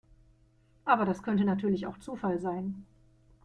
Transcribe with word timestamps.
Aber 0.83 1.05
das 1.05 1.21
könnte 1.21 1.45
natürlich 1.45 1.85
auch 1.85 1.99
Zufall 1.99 2.39
sein. 2.39 2.87